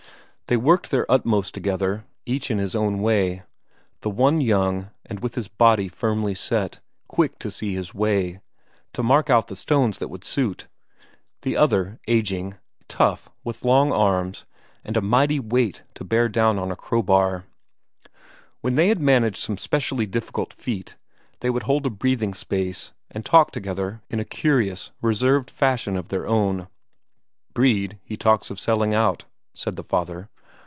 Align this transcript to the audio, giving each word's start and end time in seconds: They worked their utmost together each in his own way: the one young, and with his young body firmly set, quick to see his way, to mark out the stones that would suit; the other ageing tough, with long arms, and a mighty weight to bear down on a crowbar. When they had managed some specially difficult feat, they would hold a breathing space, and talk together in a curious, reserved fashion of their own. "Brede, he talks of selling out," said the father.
They 0.47 0.57
worked 0.57 0.91
their 0.91 1.09
utmost 1.09 1.53
together 1.53 2.03
each 2.25 2.51
in 2.51 2.57
his 2.57 2.75
own 2.75 2.99
way: 2.99 3.43
the 4.01 4.09
one 4.09 4.41
young, 4.41 4.89
and 5.05 5.21
with 5.21 5.35
his 5.35 5.45
young 5.47 5.55
body 5.57 5.87
firmly 5.87 6.35
set, 6.35 6.81
quick 7.07 7.39
to 7.39 7.49
see 7.49 7.73
his 7.73 7.93
way, 7.93 8.41
to 8.91 9.01
mark 9.01 9.29
out 9.29 9.47
the 9.47 9.55
stones 9.55 9.97
that 9.99 10.09
would 10.09 10.25
suit; 10.25 10.67
the 11.43 11.55
other 11.55 12.01
ageing 12.05 12.57
tough, 12.89 13.29
with 13.45 13.63
long 13.63 13.93
arms, 13.93 14.45
and 14.83 14.97
a 14.97 15.01
mighty 15.01 15.39
weight 15.39 15.83
to 15.93 16.03
bear 16.03 16.27
down 16.27 16.59
on 16.59 16.69
a 16.69 16.75
crowbar. 16.75 17.45
When 18.59 18.75
they 18.75 18.89
had 18.89 18.99
managed 18.99 19.37
some 19.37 19.57
specially 19.57 20.05
difficult 20.05 20.51
feat, 20.51 20.97
they 21.39 21.49
would 21.49 21.63
hold 21.63 21.85
a 21.85 21.89
breathing 21.89 22.33
space, 22.33 22.91
and 23.09 23.25
talk 23.25 23.51
together 23.51 24.01
in 24.09 24.19
a 24.19 24.25
curious, 24.25 24.91
reserved 25.01 25.49
fashion 25.49 25.95
of 25.95 26.09
their 26.09 26.27
own. 26.27 26.67
"Brede, 27.53 27.99
he 28.03 28.17
talks 28.17 28.51
of 28.51 28.59
selling 28.59 28.93
out," 28.93 29.23
said 29.53 29.77
the 29.77 29.83
father. 29.85 30.27